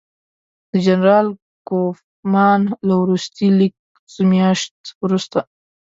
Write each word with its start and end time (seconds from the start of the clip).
د 0.71 0.73
جنرال 0.85 1.27
کوفمان 1.69 2.61
له 2.87 2.95
وروستي 3.01 3.47
لیک 3.59 3.75
څه 4.11 4.21
میاشت 4.31 4.75
وروسته. 5.03 5.39